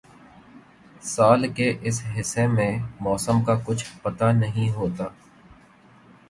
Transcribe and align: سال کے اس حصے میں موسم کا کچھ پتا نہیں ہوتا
سال 1.05 1.47
کے 1.53 1.67
اس 1.81 2.01
حصے 2.17 2.45
میں 2.47 2.71
موسم 3.01 3.43
کا 3.43 3.59
کچھ 3.65 3.85
پتا 4.01 4.31
نہیں 4.31 4.69
ہوتا 4.71 5.07